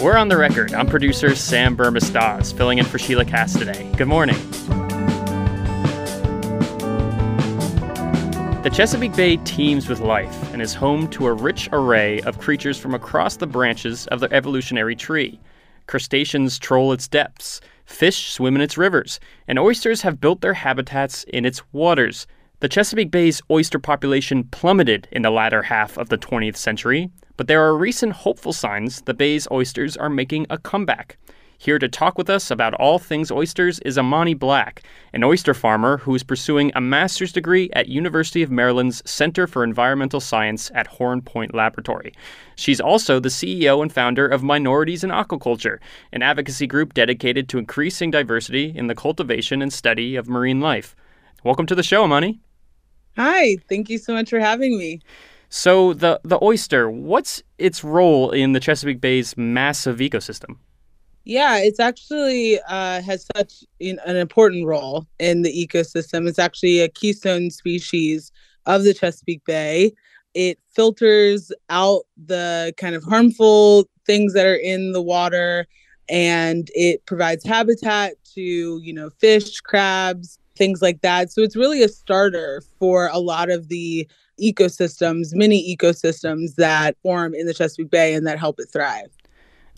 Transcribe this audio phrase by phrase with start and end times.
[0.00, 0.74] We're on the record.
[0.74, 3.90] I'm producer Sam Bermas filling in for Sheilah Kast today.
[3.96, 4.36] Good morning.
[8.62, 12.78] The Chesapeake Bay teems with life and is home to a rich array of creatures
[12.78, 15.40] from across the branches of the evolutionary tree.
[15.88, 19.18] Crustaceans troll its depths, fish swim in its rivers,
[19.48, 22.28] and oysters have built their habitats in its waters.
[22.60, 27.46] The Chesapeake Bay's oyster population plummeted in the latter half of the 20th century, but
[27.46, 31.18] there are recent hopeful signs the Bay's oysters are making a comeback.
[31.56, 34.82] Here to talk with us about all things oysters is Imani Black,
[35.12, 39.62] an oyster farmer who is pursuing a master's degree at University of Maryland's Center for
[39.62, 42.12] Environmental Science at Horn Point Laboratory.
[42.56, 45.78] She's also the CEO and founder of Minorities in Aquaculture,
[46.12, 50.96] an advocacy group dedicated to increasing diversity in the cultivation and study of marine life.
[51.44, 52.40] Welcome to the show, Imani.
[53.18, 55.00] Hi, thank you so much for having me.
[55.48, 60.58] So the the oyster, what's its role in the Chesapeake Bay's massive ecosystem?
[61.24, 66.28] Yeah, it's actually uh, has such an important role in the ecosystem.
[66.28, 68.30] It's actually a keystone species
[68.66, 69.92] of the Chesapeake Bay.
[70.34, 75.66] It filters out the kind of harmful things that are in the water,
[76.08, 78.40] and it provides habitat to
[78.80, 81.32] you know fish, crabs, things like that.
[81.32, 84.06] So it's really a starter for a lot of the
[84.40, 89.08] ecosystems, mini ecosystems that form in the Chesapeake Bay and that help it thrive.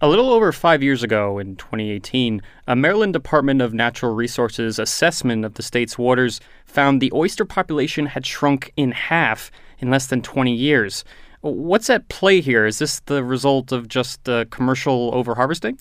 [0.00, 5.44] A little over five years ago, in 2018, a Maryland Department of Natural Resources assessment
[5.44, 10.20] of the state's waters found the oyster population had shrunk in half in less than
[10.20, 11.04] 20 years.
[11.40, 12.66] What's at play here?
[12.66, 15.78] Is this the result of just uh, commercial overharvesting?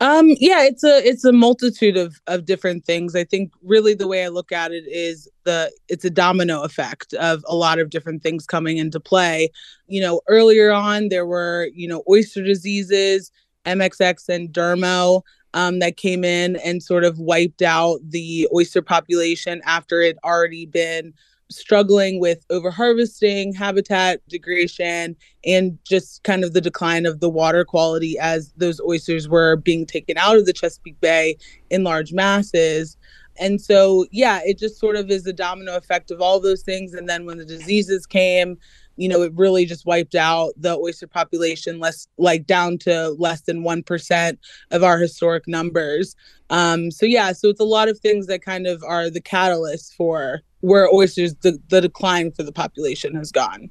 [0.00, 3.16] Um, yeah, it's a it's a multitude of of different things.
[3.16, 7.14] I think really the way I look at it is the it's a domino effect
[7.14, 9.50] of a lot of different things coming into play.
[9.88, 13.32] You know, earlier on there were you know oyster diseases,
[13.66, 15.22] MSX and Dermo.
[15.54, 20.66] Um, that came in and sort of wiped out the oyster population after it already
[20.66, 21.14] been
[21.50, 28.18] struggling with overharvesting, habitat degradation, and just kind of the decline of the water quality
[28.18, 31.36] as those oysters were being taken out of the Chesapeake Bay
[31.70, 32.96] in large masses.
[33.40, 36.92] And so, yeah, it just sort of is a domino effect of all those things.
[36.92, 38.58] And then when the diseases came,
[38.98, 43.42] you know, it really just wiped out the oyster population less like down to less
[43.42, 44.38] than 1%
[44.72, 46.16] of our historic numbers.
[46.50, 49.94] Um, so yeah, so it's a lot of things that kind of are the catalyst
[49.94, 53.70] for where oysters the, the decline for the population has gone.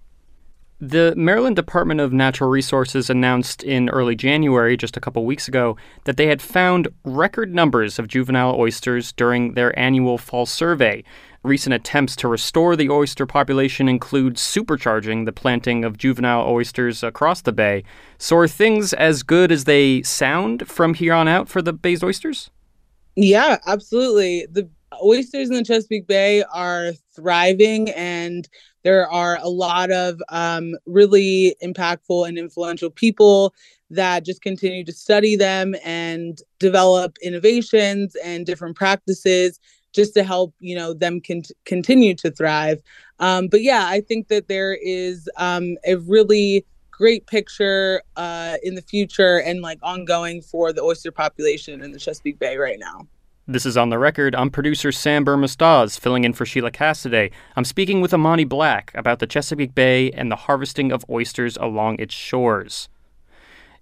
[0.79, 5.75] The Maryland Department of Natural Resources announced in early January, just a couple weeks ago,
[6.03, 11.03] that they had found record numbers of juvenile oysters during their annual fall survey.
[11.41, 17.41] Recent attempts to restore the oyster population include supercharging the planting of juvenile oysters across
[17.41, 17.83] the bay.
[18.19, 22.03] So, are things as good as they sound from here on out for the bay's
[22.03, 22.51] oysters?
[23.16, 24.45] Yeah, absolutely.
[24.51, 24.69] The
[25.03, 28.47] oysters in the Chesapeake Bay are thriving and
[28.83, 33.53] there are a lot of um, really impactful and influential people
[33.89, 39.59] that just continue to study them and develop innovations and different practices
[39.93, 42.81] just to help you know them con- continue to thrive.
[43.19, 48.75] Um, but yeah i think that there is um, a really great picture uh, in
[48.75, 53.07] the future and like ongoing for the oyster population in the chesapeake bay right now
[53.47, 54.35] this is On the Record.
[54.35, 57.31] I'm producer Sam Bermas filling in for Sheilah Kast today.
[57.56, 62.00] I'm speaking with Imani Black about the Chesapeake Bay and the harvesting of oysters along
[62.00, 62.90] its shores.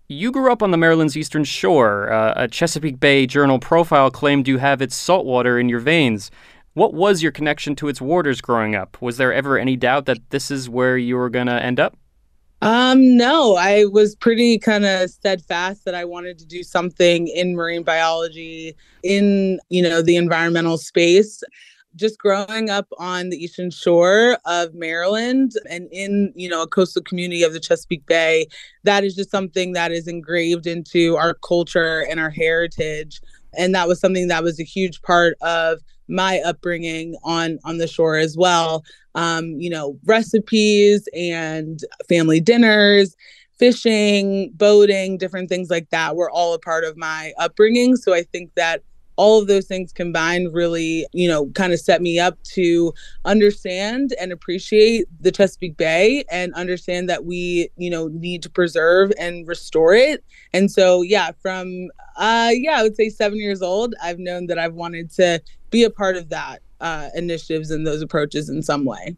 [0.08, 2.14] You grew up on the Maryland's eastern shore.
[2.14, 6.30] Uh, a Chesapeake Bay Journal profile claimed you have its saltwater in your veins.
[6.76, 9.02] What was your connection to its waters growing up?
[9.02, 11.98] Was there ever any doubt that this is where you were going to end up?
[12.62, 17.56] Um, no, I was pretty kind of steadfast that I wanted to do something in
[17.56, 21.44] marine biology, in, you know, the environmental space.
[21.96, 27.02] Just growing up on the eastern shore of Maryland and in, you know, a coastal
[27.02, 28.48] community of the Chesapeake Bay,
[28.84, 33.22] that is just something that is engraved into our culture and our heritage.
[33.58, 37.88] And that was something that was a huge part of my upbringing on on the
[37.88, 38.84] shore as well.
[39.16, 41.80] Um you know recipes and
[42.10, 43.16] family dinners
[43.58, 47.96] fishing boating different things like that were all a part of my upbringing.
[47.96, 48.84] So i think that
[49.18, 54.14] all of those things combined really, you know, kind of set me up to understand
[54.20, 59.48] and appreciate the Chesapeake Bay and understand that we, you know, need to preserve and
[59.48, 60.24] restore it.
[60.54, 64.60] And so, yeah, from, uh, yeah, I would say seven years old, I've known that
[64.60, 68.86] I've wanted to be a part of that uh, initiatives and those approaches in some
[68.86, 69.16] way.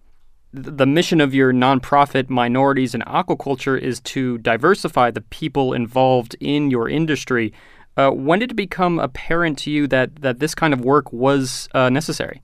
[0.53, 6.71] the mission of your nonprofit minorities in aquaculture is to diversify the people involved in
[6.71, 7.53] your industry.
[7.97, 11.67] Uh, when did it become apparent to you that that this kind of work was
[11.73, 12.41] uh, necessary?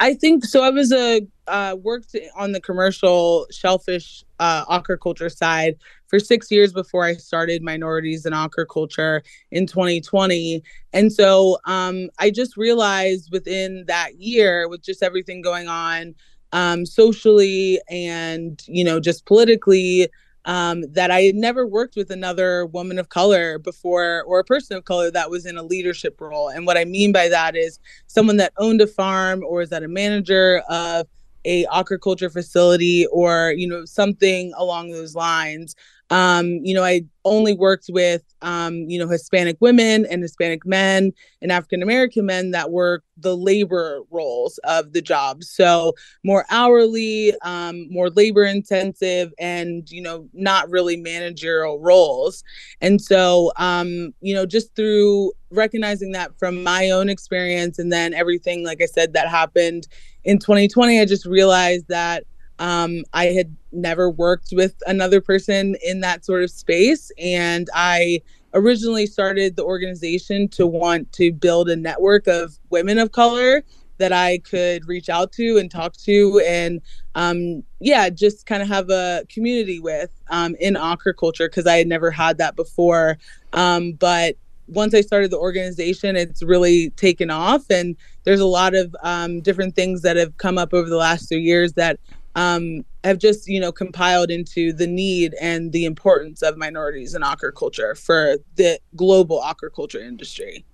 [0.00, 0.62] I think so.
[0.62, 5.76] I was a uh, worked on the commercial shellfish uh, aquaculture side
[6.06, 10.62] for six years before I started minorities in aquaculture in 2020.
[10.92, 16.14] And so um, I just realized within that year, with just everything going on
[16.52, 20.08] um, socially and you know just politically
[20.48, 24.78] um, that I had never worked with another woman of color before or a person
[24.78, 26.48] of color that was in a leadership role.
[26.48, 29.82] And what I mean by that is someone that owned a farm or is that
[29.82, 31.06] a manager of
[31.44, 35.76] a aquaculture facility or you know something along those lines
[36.10, 41.12] um, you know, I only worked with, um, you know, Hispanic women and Hispanic men
[41.42, 45.44] and African American men that were the labor roles of the job.
[45.44, 45.92] So
[46.24, 52.42] more hourly, um, more labor intensive, and, you know, not really managerial roles.
[52.80, 58.14] And so, um, you know, just through recognizing that from my own experience and then
[58.14, 59.86] everything, like I said, that happened
[60.24, 62.24] in 2020, I just realized that
[62.58, 67.10] um, I had never worked with another person in that sort of space.
[67.18, 68.22] And I
[68.54, 73.62] originally started the organization to want to build a network of women of color
[73.98, 76.80] that I could reach out to and talk to and
[77.14, 81.88] um, yeah, just kind of have a community with um, in aquaculture because I had
[81.88, 83.18] never had that before.
[83.52, 84.36] Um, but
[84.68, 89.40] once I started the organization, it's really taken off, and there's a lot of um,
[89.40, 91.98] different things that have come up over the last three years that
[92.38, 97.22] um, have just you know compiled into the need and the importance of minorities in
[97.22, 100.64] aquaculture for the global aquaculture industry.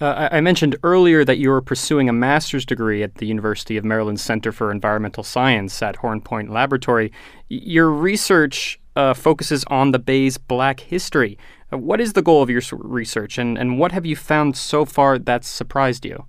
[0.00, 3.84] Uh, I mentioned earlier that you were pursuing a master's degree at the University of
[3.84, 7.12] Maryland Center for Environmental Science at Horn Point Laboratory.
[7.50, 11.36] Your research uh, focuses on the Bay's black history.
[11.70, 14.86] Uh, what is the goal of your research, and, and what have you found so
[14.86, 16.24] far that's surprised you?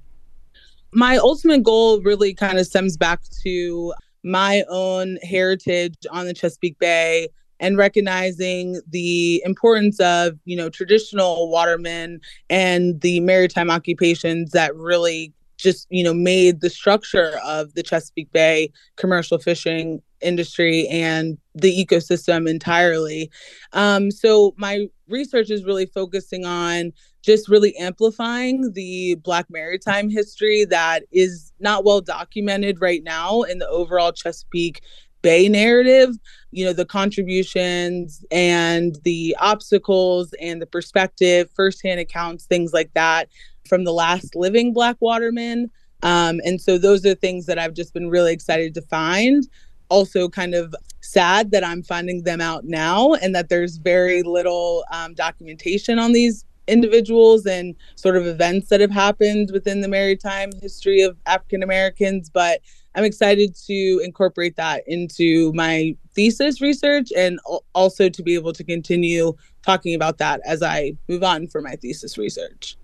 [0.91, 3.93] My ultimate goal really kind of stems back to
[4.23, 7.29] my own heritage on the Chesapeake Bay
[7.59, 12.19] and recognizing the importance of you know traditional watermen
[12.49, 18.31] and the maritime occupations that really just you know made the structure of the Chesapeake
[18.31, 23.29] Bay commercial fishing industry and the ecosystem entirely.
[23.73, 30.65] Um, so my research is really focusing on just really amplifying the Black maritime history
[30.65, 34.81] that is not well documented right now in the overall Chesapeake
[35.21, 36.15] Bay narrative.
[36.51, 43.29] You know, the contributions and the obstacles and the perspective, firsthand accounts, things like that
[43.67, 45.69] from the last living Black watermen.
[46.03, 49.47] Um, and so those are things that I've just been really excited to find.
[49.89, 54.85] Also, kind of sad that I'm finding them out now and that there's very little
[54.91, 60.51] um, documentation on these individuals and sort of events that have happened within the maritime
[60.61, 62.61] history of African Americans, but
[62.95, 67.39] I'm excited to incorporate that into my thesis research and
[67.73, 69.33] also to be able to continue
[69.65, 72.77] talking about that as I move on for my thesis research.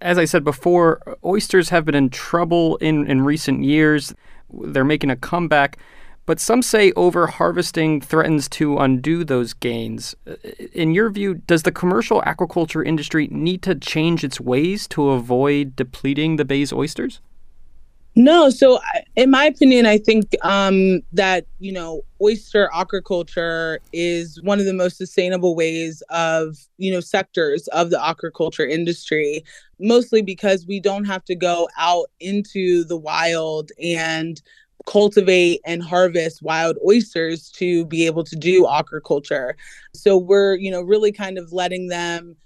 [0.00, 4.14] As I said before, oysters have been in trouble in, in recent years.
[4.52, 5.78] They're making a comeback.
[6.26, 10.14] But some say overharvesting threatens to undo those gains.
[10.72, 15.76] In your view, does the commercial aquaculture industry need to change its ways to avoid
[15.76, 17.20] depleting the bay's oysters?
[18.16, 18.48] No.
[18.48, 18.80] So,
[19.16, 24.72] in my opinion, I think um, that, you know, oyster aquaculture is one of the
[24.72, 29.44] most sustainable ways of, you know, sectors of the aquaculture industry,
[29.80, 34.40] mostly because we don't have to go out into the wild and
[34.86, 39.54] cultivate and harvest wild oysters to be able to do aquaculture.
[39.94, 42.36] So we're, you know, really kind of letting them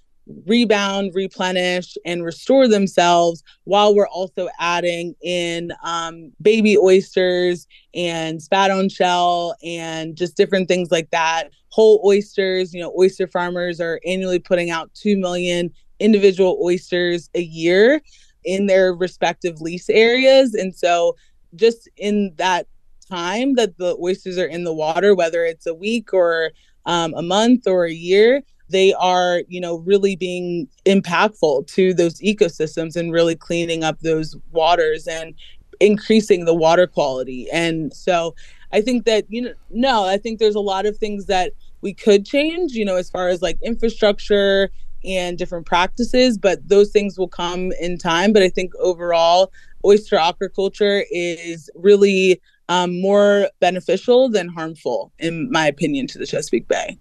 [0.46, 8.70] rebound, replenish, and restore themselves while we're also adding in um, baby oysters and spat
[8.70, 11.50] on shell and just different things like that.
[11.70, 17.42] Whole oysters, you know, oyster farmers are annually putting out 2 million individual oysters a
[17.42, 18.00] year
[18.44, 20.54] in their respective lease areas.
[20.54, 21.16] And so
[21.54, 22.66] just in that
[23.10, 26.50] time that the oysters are in the water, whether it's a week or
[26.86, 32.20] um, a month or a year, they are, you know, really being impactful to those
[32.20, 35.34] ecosystems and really cleaning up those waters and
[35.80, 37.48] increasing the water quality.
[37.50, 38.34] And so
[38.72, 41.94] I think that, you know, no, I think there's a lot of things that we
[41.94, 44.70] could change, you know, as far as like infrastructure
[45.04, 48.32] and different practices, but those things will come in time.
[48.32, 49.52] But I think overall,
[49.84, 56.68] oyster aquaculture is really um, more beneficial than harmful, in my opinion, to the Chesapeake
[56.68, 56.98] Bay.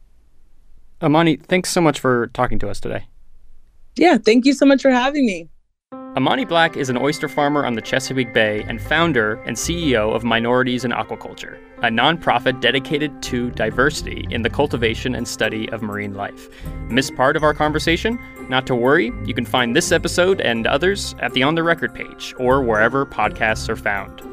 [1.03, 3.05] Imani, thanks so much for talking to us today.
[3.96, 5.50] Yeah, thank you so much for having me.
[6.17, 10.24] Imani Black is an oyster farmer on the Chesapeake Bay and founder and CEO of
[10.24, 16.15] Minorities in Aquaculture, a nonprofit dedicated to diversity in the cultivation and study of marine
[16.15, 16.50] life.
[16.89, 18.17] Miss part of our conversation?
[18.50, 21.93] Not to worry, you can find this episode and others at the On the Record
[21.93, 24.24] page or wherever podcasts are found.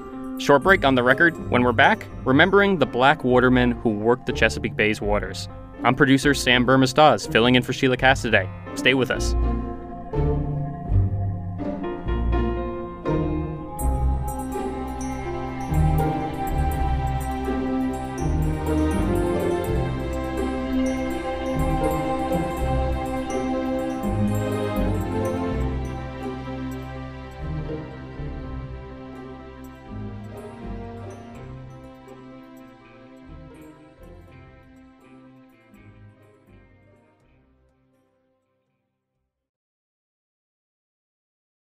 [0.40, 1.50] Short break on the record.
[1.50, 5.50] When we're back, remembering the black watermen who worked the Chesapeake Bay's waters.
[5.82, 8.48] I'm producer Sam Bermas filling in for Sheilah Kast today.
[8.74, 9.34] Stay with us.